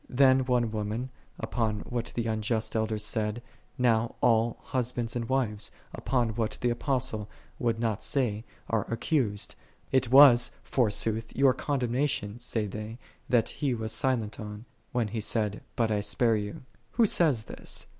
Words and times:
Then 0.09 0.45
one 0.47 0.71
woman, 0.71 1.11
upon 1.39 1.81
what 1.81 2.11
the 2.15 2.25
elders 2.25 3.05
said, 3.05 3.41
now 3.77 4.15
all 4.19 4.57
husbands 4.63 5.15
and 5.15 5.29
upon 5.93 6.29
what 6.29 6.57
the 6.59 6.71
Apostle 6.71 7.29
would 7.59 7.79
not 7.79 8.01
say, 8.01 8.43
are 8.67 8.91
accused. 8.91 9.53
It 9.91 10.09
was, 10.09 10.53
forsooth, 10.63 11.37
your 11.37 11.53
condemnation, 11.53 12.39
say 12.39 12.65
they, 12.65 12.97
that 13.29 13.49
he 13.49 13.75
was 13.75 13.91
silent 13.91 14.39
on, 14.39 14.47
unjust 14.91 14.93
wives, 14.93 14.93
when 14.93 15.07
he 15.09 15.19
said," 15.21 15.61
But 15.75 15.91
I 15.91 15.99
spare 15.99 16.35
you. 16.35 16.63
Who 16.93 17.05
(saith) 17.05 17.45
this? 17.45 17.85